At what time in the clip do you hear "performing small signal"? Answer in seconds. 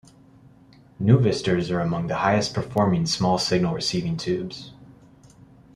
2.55-3.75